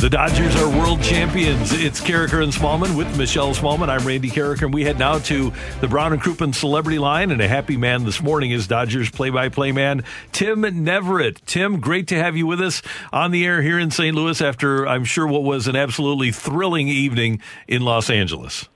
[0.00, 1.74] The Dodgers are world champions.
[1.74, 3.90] It's Karraker and Smallmon with Michelle Smallmon.
[3.90, 7.30] I'm Randy Karraker, and we head now to the Brown and Crouppen Celebrity Line.
[7.30, 11.44] And a happy man this morning is Dodgers play-by-play man Tim Neverett.
[11.44, 12.80] Tim, great to have you with us
[13.12, 14.16] on the air here in St.
[14.16, 18.70] Louis after I'm sure what was an absolutely thrilling evening in Los Angeles.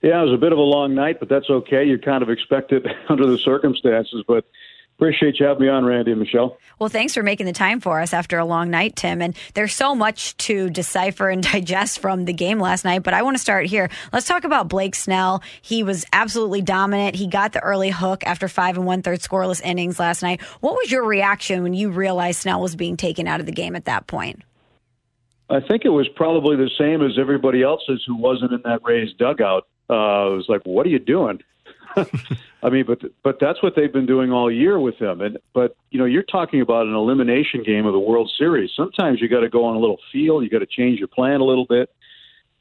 [0.00, 1.84] Yeah, it was a bit of a long night, but that's okay.
[1.84, 4.46] You kind of expect it under the circumstances, but
[5.00, 6.58] Appreciate you having me on, Randy and Michelle.
[6.78, 9.22] Well, thanks for making the time for us after a long night, Tim.
[9.22, 13.22] And there's so much to decipher and digest from the game last night, but I
[13.22, 13.88] want to start here.
[14.12, 15.42] Let's talk about Blake Snell.
[15.62, 17.16] He was absolutely dominant.
[17.16, 20.42] He got the early hook after five and one third scoreless innings last night.
[20.60, 23.76] What was your reaction when you realized Snell was being taken out of the game
[23.76, 24.42] at that point?
[25.48, 29.14] I think it was probably the same as everybody else's who wasn't in that Rays
[29.18, 29.66] dugout.
[29.88, 31.40] Uh, it was like, what are you doing?
[32.62, 35.20] I mean, but but that's what they've been doing all year with him.
[35.20, 38.70] And but you know, you're talking about an elimination game of the World Series.
[38.76, 40.42] Sometimes you got to go on a little feel.
[40.42, 41.90] You got to change your plan a little bit.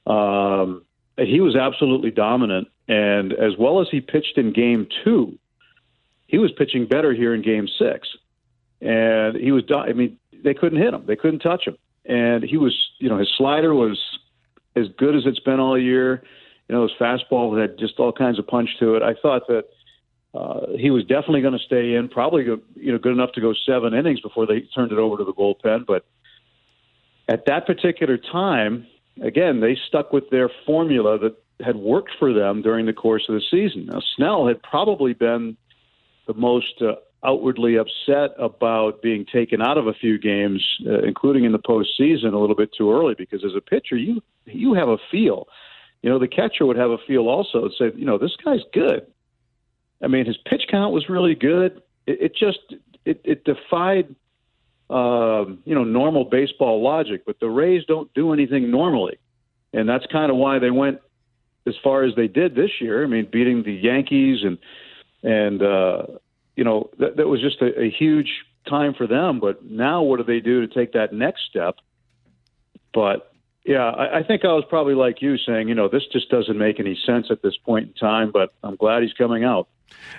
[0.07, 0.85] Um,
[1.17, 5.37] he was absolutely dominant, and as well as he pitched in Game Two,
[6.27, 8.07] he was pitching better here in Game Six.
[8.81, 9.63] And he was.
[9.75, 11.05] I mean, they couldn't hit him.
[11.05, 11.77] They couldn't touch him.
[12.05, 12.75] And he was.
[12.99, 13.99] You know, his slider was
[14.75, 16.23] as good as it's been all year.
[16.69, 19.01] You know, his fastball had just all kinds of punch to it.
[19.01, 19.65] I thought that
[20.35, 23.53] uh, he was definitely going to stay in, probably you know good enough to go
[23.65, 25.87] seven innings before they turned it over to the bullpen.
[25.87, 26.05] But
[27.27, 28.85] at that particular time,
[29.21, 31.35] again, they stuck with their formula that
[31.65, 33.87] had worked for them during the course of the season.
[33.87, 35.57] Now, Snell had probably been
[36.27, 41.43] the most uh, outwardly upset about being taken out of a few games, uh, including
[41.45, 43.15] in the postseason, a little bit too early.
[43.17, 45.47] Because as a pitcher, you you have a feel.
[46.01, 48.61] You know, the catcher would have a feel also and say, you know, this guy's
[48.73, 49.05] good.
[50.01, 51.81] I mean, his pitch count was really good.
[52.07, 52.59] It, it just
[53.05, 54.15] it, it defied
[54.89, 57.23] um, you know normal baseball logic.
[57.25, 59.17] But the Rays don't do anything normally,
[59.73, 60.99] and that's kind of why they went
[61.67, 63.03] as far as they did this year.
[63.03, 64.57] I mean, beating the Yankees and
[65.23, 66.03] and uh,
[66.55, 68.29] you know that, that was just a, a huge
[68.67, 69.39] time for them.
[69.39, 71.75] But now, what do they do to take that next step?
[72.93, 73.28] But
[73.69, 76.57] yeah, I, I think I was probably like you saying, you know, this just doesn't
[76.57, 78.31] make any sense at this point in time.
[78.31, 79.67] But I'm glad he's coming out.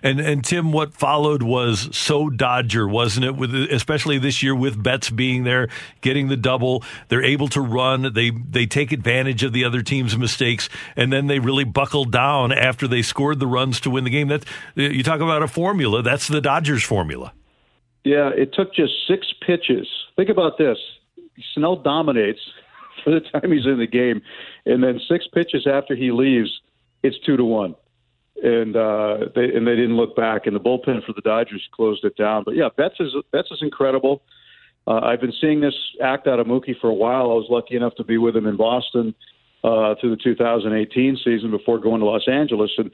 [0.05, 3.35] And and Tim, what followed was so Dodger, wasn't it?
[3.35, 5.69] With especially this year with Betts being there,
[6.01, 8.13] getting the double, they're able to run.
[8.13, 12.53] They they take advantage of the other team's mistakes, and then they really buckle down
[12.53, 14.29] after they scored the runs to win the game.
[14.29, 14.45] That
[14.77, 16.05] you talk about a formula.
[16.05, 17.33] That's the Dodgers formula.
[18.05, 19.89] Yeah, it took just six pitches.
[20.15, 20.79] Think about this:
[21.53, 22.39] Snell dominates
[23.05, 24.23] for the time he's in the game,
[24.67, 26.51] and then six pitches after he leaves,
[27.03, 27.75] it's two to one
[28.43, 30.47] and uh, they and they didn't look back.
[30.47, 32.45] And the bullpen for the Dodgers closed it down.
[32.45, 34.23] But yeah, Betts is Betts is incredible.
[34.87, 37.25] Uh, I've been seeing this act out of Mookie for a while.
[37.25, 39.15] I was lucky enough to be with him in Boston
[39.63, 42.91] uh, through the 2018 season before going to Los Angeles, and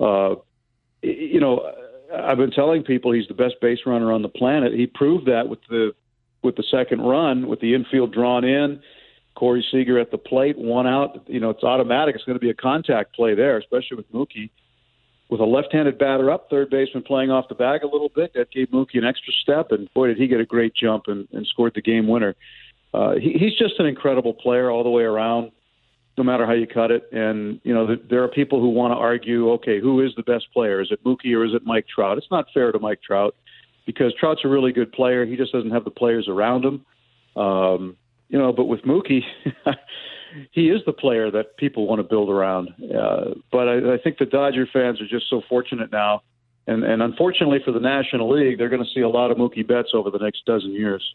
[0.00, 0.36] uh,
[1.02, 1.72] you know.
[2.16, 4.72] I've been telling people he's the best base runner on the planet.
[4.72, 5.92] He proved that with the
[6.40, 8.80] with the second run, with the infield drawn in,
[9.36, 11.22] Corey Seager at the plate, one out.
[11.28, 12.16] You know, it's automatic.
[12.16, 14.50] It's going to be a contact play there, especially with Mookie
[15.28, 18.32] with a left-handed batter up, third baseman playing off the bag a little bit.
[18.34, 21.26] That gave Mookie an extra step, and boy, did he get a great jump and,
[21.32, 22.34] and scored the game winner.
[22.94, 25.50] Uh, he, he's just an incredible player all the way around,
[26.16, 27.08] no matter how you cut it.
[27.12, 30.22] And you know, the, there are people who want to argue, okay, who is the
[30.22, 30.80] best player?
[30.80, 32.18] Is it Mookie or is it Mike Trout?
[32.18, 33.34] It's not fair to Mike Trout
[33.84, 35.26] because Trout's a really good player.
[35.26, 36.86] He just doesn't have the players around him.
[37.40, 37.96] Um,
[38.28, 39.22] you know, but with Mookie.
[40.50, 42.68] he is the player that people want to build around.
[42.94, 46.22] Uh, but I, I think the Dodger fans are just so fortunate now.
[46.66, 49.66] And, and unfortunately for the National League, they're going to see a lot of Mookie
[49.66, 51.14] Betts over the next dozen years.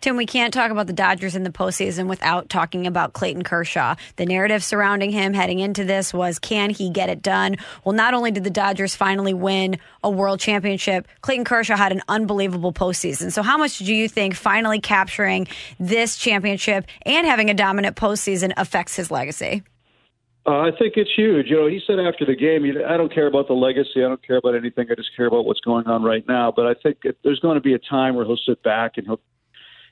[0.00, 3.96] Tim, we can't talk about the Dodgers in the postseason without talking about Clayton Kershaw.
[4.14, 7.56] The narrative surrounding him heading into this was can he get it done?
[7.84, 12.02] Well, not only did the Dodgers finally win a world championship, Clayton Kershaw had an
[12.08, 13.32] unbelievable postseason.
[13.32, 15.48] So, how much do you think finally capturing
[15.80, 19.62] this championship and having a dominant postseason affects his legacy?
[20.46, 21.48] Uh, I think it's huge.
[21.48, 23.98] You know, he said after the game, I don't care about the legacy.
[23.98, 24.86] I don't care about anything.
[24.90, 26.52] I just care about what's going on right now.
[26.54, 29.20] But I think there's going to be a time where he'll sit back and he'll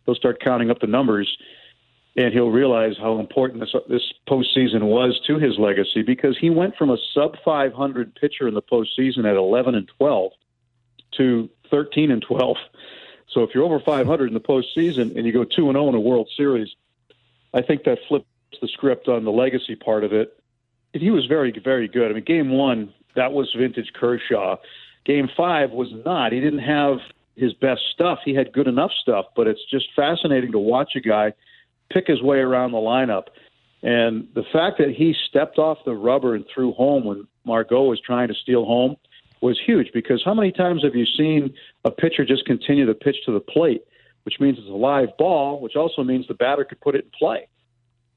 [0.06, 1.36] he'll start counting up the numbers,
[2.16, 6.76] and he'll realize how important this this postseason was to his legacy because he went
[6.76, 10.32] from a sub 500 pitcher in the postseason at 11 and 12
[11.18, 12.56] to 13 and 12.
[13.28, 15.94] So if you're over 500 in the postseason and you go two and 0 in
[15.94, 16.74] a World Series,
[17.52, 18.26] I think that flips
[18.60, 20.38] the script on the legacy part of it.
[20.94, 22.10] And he was very, very good.
[22.10, 24.56] I mean, game one that was vintage Kershaw.
[25.04, 26.32] Game five was not.
[26.32, 26.98] He didn't have
[27.36, 28.18] his best stuff.
[28.24, 31.32] He had good enough stuff, but it's just fascinating to watch a guy
[31.90, 33.24] pick his way around the lineup.
[33.82, 38.00] And the fact that he stepped off the rubber and threw home when Margot was
[38.00, 38.96] trying to steal home
[39.42, 41.54] was huge because how many times have you seen
[41.84, 43.82] a pitcher just continue to pitch to the plate,
[44.24, 47.10] which means it's a live ball, which also means the batter could put it in
[47.16, 47.46] play.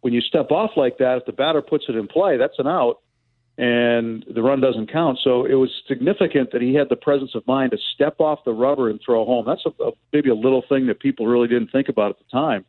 [0.01, 2.67] When you step off like that, if the batter puts it in play, that's an
[2.67, 2.99] out
[3.59, 5.19] and the run doesn't count.
[5.21, 8.53] So it was significant that he had the presence of mind to step off the
[8.53, 9.43] rubber and throw home.
[9.45, 12.31] That's a, a, maybe a little thing that people really didn't think about at the
[12.31, 12.63] time,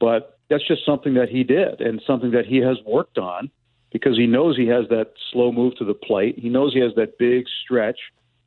[0.00, 3.48] but that's just something that he did and something that he has worked on
[3.92, 6.36] because he knows he has that slow move to the plate.
[6.36, 7.98] He knows he has that big stretch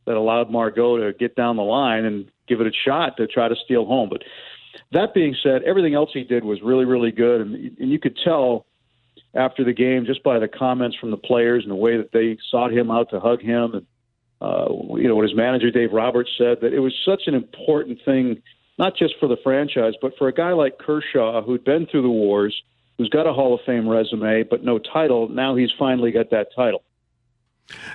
[0.05, 3.47] that allowed Margot to get down the line and give it a shot to try
[3.47, 4.09] to steal home.
[4.09, 4.23] But
[4.91, 8.17] that being said, everything else he did was really, really good, and, and you could
[8.25, 8.65] tell
[9.33, 12.37] after the game just by the comments from the players and the way that they
[12.49, 13.85] sought him out to hug him and
[14.41, 14.67] uh,
[14.97, 18.41] you know what his manager Dave Roberts said that it was such an important thing
[18.79, 22.09] not just for the franchise but for a guy like Kershaw who'd been through the
[22.09, 22.59] wars
[22.97, 25.29] who's got a Hall of Fame resume but no title.
[25.29, 26.83] Now he's finally got that title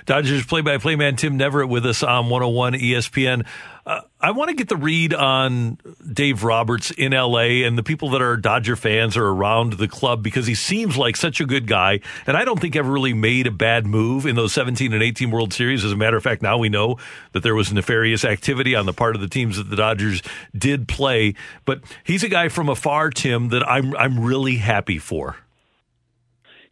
[0.05, 3.45] Dodgers play-by-play man Tim Neverett with us on 101 ESPN.
[3.85, 5.77] Uh, I want to get the read on
[6.11, 10.21] Dave Roberts in LA and the people that are Dodger fans are around the club
[10.21, 13.47] because he seems like such a good guy, and I don't think ever really made
[13.47, 15.85] a bad move in those 17 and 18 World Series.
[15.85, 16.97] As a matter of fact, now we know
[17.31, 20.21] that there was nefarious activity on the part of the teams that the Dodgers
[20.53, 21.35] did play.
[21.63, 25.37] But he's a guy from afar, Tim, that I'm I'm really happy for.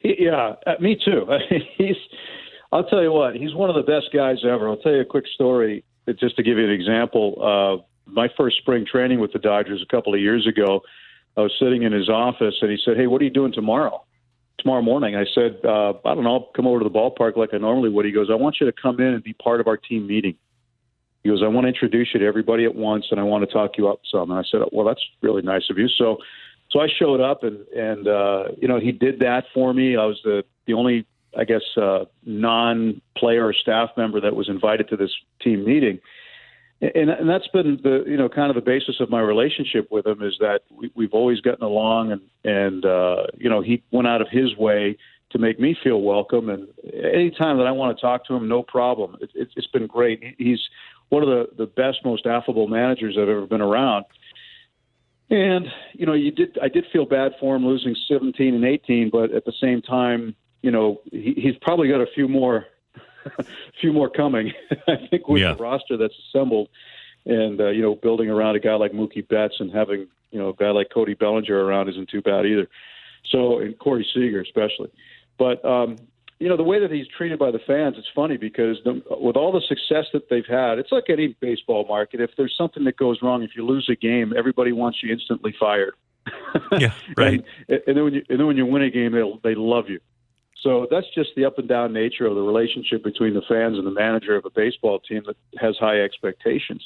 [0.01, 1.25] Yeah, uh, me too.
[1.77, 1.95] he's
[2.75, 4.67] I'll tell you what, he's one of the best guys ever.
[4.67, 5.85] I'll tell you a quick story,
[6.19, 7.37] just to give you an example.
[7.39, 10.81] Uh, my first spring training with the Dodgers a couple of years ago,
[11.37, 14.03] I was sitting in his office, and he said, "Hey, what are you doing tomorrow?"
[14.57, 16.33] Tomorrow morning, I said, uh, "I don't know.
[16.33, 18.65] I'll come over to the ballpark like I normally would." He goes, "I want you
[18.65, 20.35] to come in and be part of our team meeting."
[21.23, 23.53] He goes, "I want to introduce you to everybody at once, and I want to
[23.53, 26.17] talk you up some." And I said, "Well, that's really nice of you." So,
[26.71, 29.95] so I showed up, and and uh, you know he did that for me.
[29.95, 31.05] I was the the only
[31.37, 35.11] I guess, uh, non-player staff member that was invited to this
[35.41, 35.99] team meeting.
[36.81, 40.05] And, and that's been the you know kind of the basis of my relationship with
[40.05, 44.07] him is that we, we've always gotten along and and uh, you know he went
[44.07, 44.97] out of his way
[45.31, 46.49] to make me feel welcome.
[46.49, 49.17] And anytime that I want to talk to him no problem.
[49.21, 50.35] It, it, it's been great.
[50.37, 50.59] He's
[51.09, 54.05] one of the the best most affable managers I've ever been around.
[55.29, 59.09] And you know you did I did feel bad for him losing 17 and 18
[59.09, 60.35] but at the same time
[60.65, 62.65] you know, he, he's probably got a few more,
[63.37, 63.45] a
[63.81, 64.51] few more coming.
[64.87, 65.53] I think with yeah.
[65.53, 66.69] the roster that's assembled,
[67.23, 70.49] and uh, you know, building around a guy like Mookie Betts and having you know
[70.49, 72.67] a guy like Cody Bellinger around isn't too bad either.
[73.31, 74.91] So, and Corey Seager especially,
[75.37, 75.97] but um,
[76.39, 79.35] you know the way that he's treated by the fans, it's funny because the, with
[79.35, 82.21] all the success that they've had, it's like any baseball market.
[82.21, 85.53] If there's something that goes wrong, if you lose a game, everybody wants you instantly
[85.59, 85.93] fired.
[86.79, 87.45] yeah, right.
[87.69, 89.89] and, and then when you and then when you win a game, they they love
[89.89, 89.99] you.
[90.65, 93.85] So that's just the up and down nature of the relationship between the fans and
[93.85, 96.83] the manager of a baseball team that has high expectations.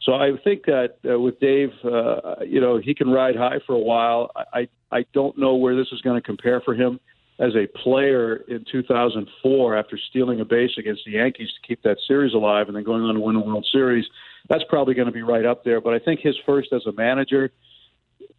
[0.00, 3.74] So I think that uh, with Dave, uh, you know, he can ride high for
[3.74, 4.30] a while.
[4.52, 7.00] I I don't know where this is going to compare for him
[7.40, 11.98] as a player in 2004 after stealing a base against the Yankees to keep that
[12.06, 14.04] series alive and then going on to win a World Series.
[14.48, 15.80] That's probably going to be right up there.
[15.80, 17.50] But I think his first as a manager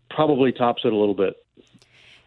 [0.10, 1.36] probably tops it a little bit.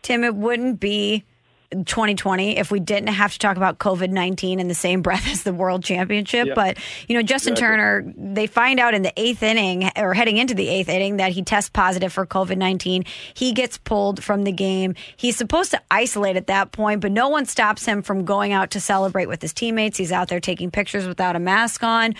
[0.02, 1.24] Tim, it wouldn't be
[1.70, 5.42] 2020 if we didn't have to talk about COVID 19 in the same breath as
[5.42, 6.48] the World Championship.
[6.54, 7.76] But, you know, Justin exactly.
[7.76, 11.32] Turner, they find out in the eighth inning or heading into the eighth inning that
[11.32, 13.04] he tests positive for COVID 19.
[13.34, 14.94] He gets pulled from the game.
[15.16, 18.70] He's supposed to isolate at that point, but no one stops him from going out
[18.72, 19.98] to celebrate with his teammates.
[19.98, 22.14] He's out there taking pictures without a mask on.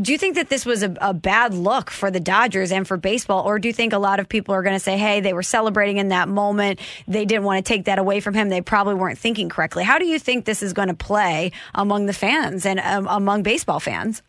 [0.00, 2.96] Do you think that this was a, a bad look for the Dodgers and for
[2.96, 5.32] baseball, or do you think a lot of people are going to say, "Hey, they
[5.32, 6.80] were celebrating in that moment.
[7.06, 8.48] They didn't want to take that away from him.
[8.48, 12.06] They probably weren't thinking correctly." How do you think this is going to play among
[12.06, 14.22] the fans and um, among baseball fans?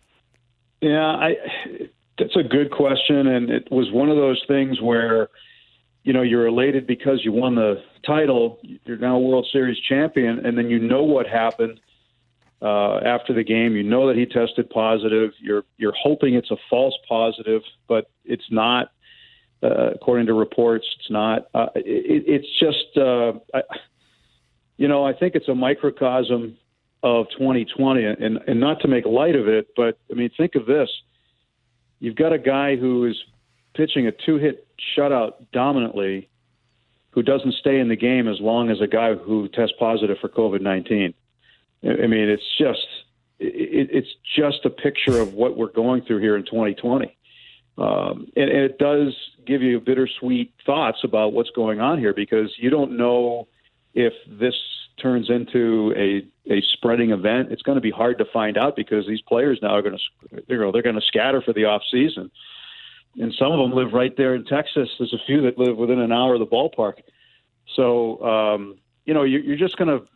[0.82, 1.36] Yeah, I.
[2.20, 5.30] That's a good question, and it was one of those things where
[6.04, 8.60] you know, you're elated because you won the title.
[8.62, 11.80] You're now World Series champion, and then you know what happened
[12.64, 13.76] uh, after the game.
[13.76, 15.32] You know that he tested positive.
[15.40, 18.92] You're you're hoping it's a false positive, but it's not.
[19.62, 21.48] Uh, according to reports, it's not.
[21.54, 23.62] Uh, it, it's just, uh, I,
[24.76, 26.58] you know, I think it's a microcosm
[27.02, 30.66] of 2020, and and not to make light of it, but I mean, think of
[30.66, 30.90] this:
[32.00, 33.16] you've got a guy who is
[33.74, 34.68] pitching a two-hit
[34.98, 36.30] shutout dominantly
[37.12, 40.30] who doesn't stay in the game as long as a guy who tests positive for
[40.30, 41.14] COVID 19.
[41.84, 42.88] I mean, it's just
[43.40, 47.18] it, it's just a picture of what we're going through here in 2020,
[47.78, 52.52] um, and, and it does give you bittersweet thoughts about what's going on here because
[52.58, 53.48] you don't know
[53.94, 54.56] if this
[54.98, 57.52] turns into a a spreading event.
[57.52, 60.44] It's going to be hard to find out because these players now are going to
[60.48, 62.32] you know they're going to scatter for the off season
[63.18, 64.90] and some of them live right there in Texas.
[64.98, 67.00] There's a few that live within an hour of the ballpark.
[67.76, 70.08] So um, you know, you're, you're just going to.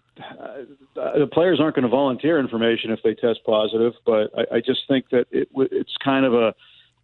[0.96, 4.82] The players aren't going to volunteer information if they test positive, but I, I just
[4.88, 6.54] think that it, it's kind of a,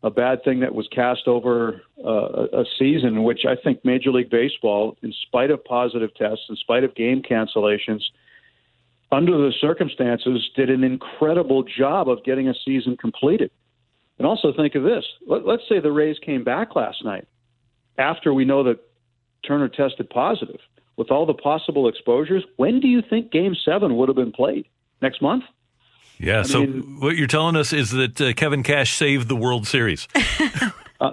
[0.04, 4.30] a bad thing that was cast over uh, a season, which I think Major League
[4.30, 8.02] Baseball, in spite of positive tests, in spite of game cancellations,
[9.12, 13.52] under the circumstances, did an incredible job of getting a season completed.
[14.18, 15.04] And also think of this.
[15.28, 17.28] Let, let's say the Rays came back last night
[17.98, 18.80] after we know that
[19.48, 20.60] Turner tested positive.
[20.96, 24.68] With all the possible exposures, when do you think Game Seven would have been played?
[25.02, 25.44] Next month?
[26.20, 26.40] Yeah.
[26.40, 29.68] I so mean, what you're telling us is that uh, Kevin Cash saved the World
[29.68, 30.08] Series.
[31.02, 31.12] uh,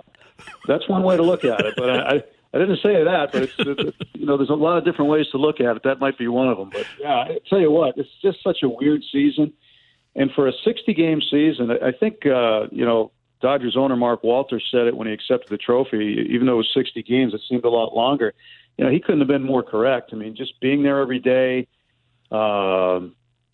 [0.68, 2.22] that's one way to look at it, but I,
[2.52, 3.30] I didn't say that.
[3.32, 5.82] But it's, it's, you know, there's a lot of different ways to look at it.
[5.84, 6.70] That might be one of them.
[6.70, 9.52] But yeah, I tell you what, it's just such a weird season.
[10.14, 14.60] And for a 60 game season, I think, uh, you know, Dodgers owner Mark Walter
[14.70, 16.26] said it when he accepted the trophy.
[16.30, 18.34] Even though it was 60 games, it seemed a lot longer.
[18.80, 20.08] You know, he couldn't have been more correct.
[20.14, 21.68] I mean, just being there every day,
[22.32, 23.00] uh,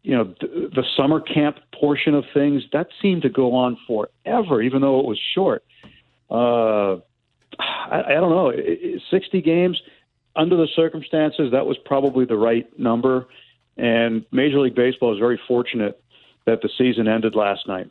[0.05, 4.63] you know, th- the summer camp portion of things, that seemed to go on forever,
[4.63, 5.65] even though it was short.
[6.31, 6.99] Uh,
[7.59, 8.51] I, I don't know.
[8.51, 9.83] It, it, 60 games,
[10.37, 13.27] under the circumstances, that was probably the right number.
[13.77, 16.01] And Major League Baseball is very fortunate
[16.45, 17.91] that the season ended last night.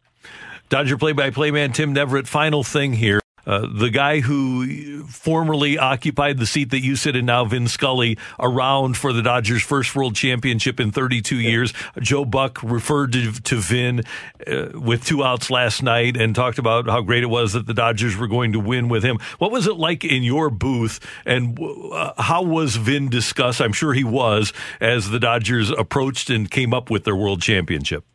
[0.69, 2.27] Dodger play-by-play man Tim Neverett.
[2.27, 3.19] Final thing here.
[3.45, 8.17] Uh, the guy who formerly occupied the seat that you sit in now, Vin Scully,
[8.39, 11.73] around for the Dodgers' first World Championship in 32 years.
[11.99, 14.01] Joe Buck referred to, to Vin
[14.47, 17.73] uh, with two outs last night and talked about how great it was that the
[17.73, 19.19] Dodgers were going to win with him.
[19.37, 23.61] What was it like in your booth, and uh, how was Vin discussed?
[23.61, 28.05] I'm sure he was as the Dodgers approached and came up with their World Championship.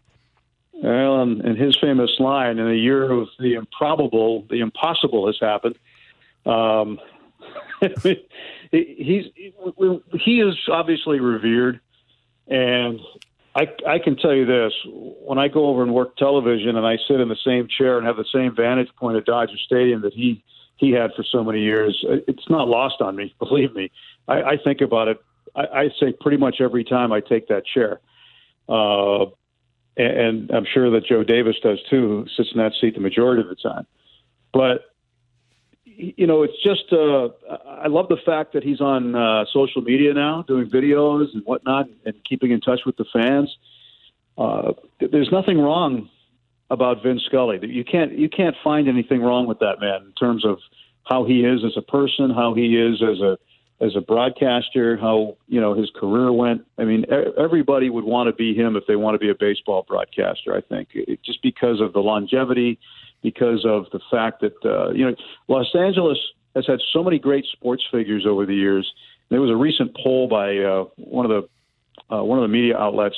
[0.82, 5.36] Well, and, and his famous line, in a year of the improbable, the impossible has
[5.38, 5.76] happened.
[6.46, 6.98] Um,
[8.70, 9.26] he's
[10.20, 11.80] he is obviously revered,
[12.46, 12.98] and
[13.54, 16.96] I I can tell you this: when I go over and work television, and I
[17.08, 20.14] sit in the same chair and have the same vantage point at Dodger Stadium that
[20.14, 20.42] he
[20.76, 23.34] he had for so many years, it's not lost on me.
[23.38, 23.90] Believe me,
[24.28, 25.18] I, I think about it.
[25.54, 28.00] I, I say pretty much every time I take that chair.
[28.66, 29.26] Uh,
[30.00, 33.42] and I'm sure that Joe Davis does too, who sits in that seat the majority
[33.42, 33.86] of the time.
[34.52, 34.82] But
[35.84, 37.28] you know, it's just uh,
[37.66, 41.88] I love the fact that he's on uh, social media now, doing videos and whatnot,
[42.04, 43.54] and keeping in touch with the fans.
[44.38, 46.08] Uh, there's nothing wrong
[46.70, 47.58] about Vin Scully.
[47.62, 50.58] You can't you can't find anything wrong with that man in terms of
[51.04, 53.38] how he is as a person, how he is as a
[53.80, 56.66] as a broadcaster, how you know his career went.
[56.78, 57.06] I mean,
[57.38, 60.54] everybody would want to be him if they want to be a baseball broadcaster.
[60.54, 62.78] I think it, just because of the longevity,
[63.22, 65.16] because of the fact that uh, you know
[65.48, 66.18] Los Angeles
[66.54, 68.90] has had so many great sports figures over the years.
[69.30, 72.76] There was a recent poll by uh, one of the uh, one of the media
[72.76, 73.16] outlets,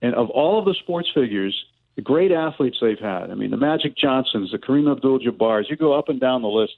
[0.00, 1.56] and of all of the sports figures,
[1.96, 3.30] the great athletes they've had.
[3.30, 5.66] I mean, the Magic Johnsons, the Kareem Abdul-Jabbar's.
[5.68, 6.74] You go up and down the list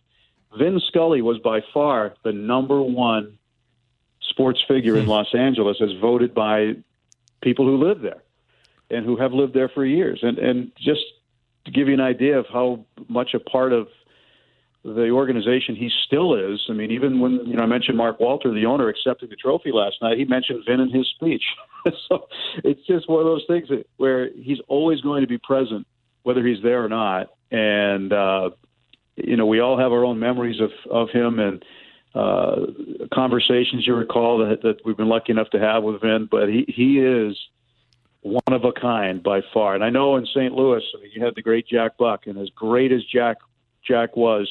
[0.56, 3.38] Vin Scully was by far the number one
[4.20, 5.10] sports figure in hmm.
[5.10, 6.74] Los Angeles as voted by
[7.42, 8.22] people who live there
[8.90, 10.20] and who have lived there for years.
[10.22, 11.02] And and just
[11.64, 13.88] to give you an idea of how much a part of
[14.82, 16.64] the organization he still is.
[16.70, 19.72] I mean, even when you know I mentioned Mark Walter, the owner, accepting the trophy
[19.72, 21.42] last night, he mentioned Vin in his speech.
[22.08, 22.28] so
[22.64, 25.86] it's just one of those things that, where he's always going to be present
[26.22, 27.30] whether he's there or not.
[27.50, 28.50] And uh,
[29.24, 31.64] you know, we all have our own memories of of him and
[32.14, 32.66] uh,
[33.14, 36.28] conversations you recall that, that we've been lucky enough to have with Vin.
[36.30, 37.36] But he he is
[38.22, 39.74] one of a kind by far.
[39.74, 40.52] And I know in St.
[40.52, 43.38] Louis you had the great Jack Buck, and as great as Jack
[43.86, 44.48] Jack was,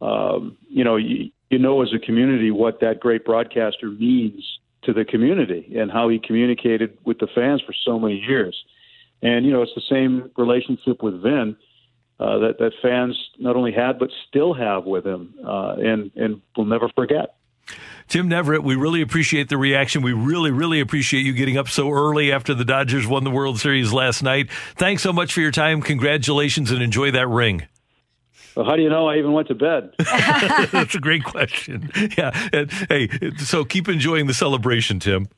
[0.00, 4.92] um, you know, you, you know as a community what that great broadcaster means to
[4.92, 8.64] the community and how he communicated with the fans for so many years.
[9.22, 11.56] And you know, it's the same relationship with Vin
[12.22, 16.40] uh, that that fans not only had but still have with him, uh, and and
[16.56, 17.34] will never forget.
[18.08, 20.02] Tim Neverett, we really appreciate the reaction.
[20.02, 23.58] We really, really appreciate you getting up so early after the Dodgers won the World
[23.58, 24.50] Series last night.
[24.76, 25.80] Thanks so much for your time.
[25.80, 27.66] Congratulations and enjoy that ring.
[28.54, 29.92] Well, how do you know I even went to bed?
[29.98, 31.90] That's a great question.
[32.18, 32.48] Yeah.
[32.52, 35.28] And, hey, so keep enjoying the celebration, Tim.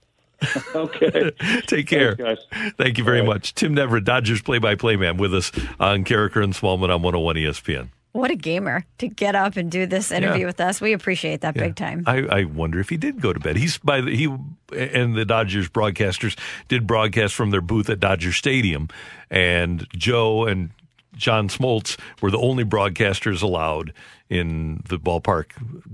[0.75, 1.31] okay.
[1.67, 2.17] Take care.
[2.17, 2.43] Thanks,
[2.77, 3.27] Thank you very right.
[3.27, 3.55] much.
[3.55, 7.37] Tim Neverett, Dodgers play by play man, with us on Karraker and Smallmon on 101
[7.37, 7.89] ESPN.
[8.13, 10.47] What a gamer to get up and do this interview yeah.
[10.47, 10.81] with us.
[10.81, 11.63] We appreciate that yeah.
[11.65, 12.05] big time.
[12.07, 13.57] I, I, wonder if he did go to bed.
[13.57, 14.27] He's by the, he
[14.73, 16.39] and the Dodgers broadcasters
[16.69, 18.89] did broadcast from their booth at Dodger Stadium,
[19.31, 20.71] and Joe and
[21.17, 23.93] John Smoltz were the only broadcasters allowed
[24.31, 25.51] in the ballpark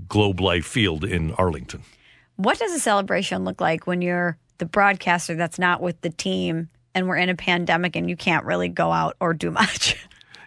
[0.07, 1.81] Globe Life Field in Arlington.
[2.35, 6.69] What does a celebration look like when you're the broadcaster that's not with the team
[6.93, 9.97] and we're in a pandemic and you can't really go out or do much?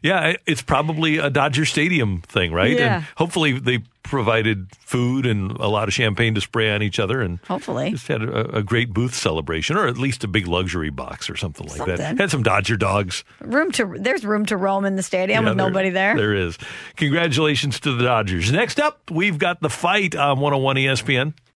[0.02, 2.76] Yeah, it's probably a Dodger Stadium thing, right?
[2.76, 2.96] Yeah.
[2.96, 7.22] And hopefully they provided food and a lot of champagne to spray on each other
[7.22, 10.90] and hopefully just had a, a great booth celebration or at least a big luxury
[10.90, 11.96] box or something like something.
[11.96, 12.18] that.
[12.18, 13.24] Had some Dodger dogs.
[13.40, 16.14] Room to there's room to roam in the stadium yeah, with nobody there.
[16.14, 16.58] There is.
[16.96, 18.52] Congratulations to the Dodgers.
[18.52, 21.32] Next up, we've got the fight on 101 ESPN.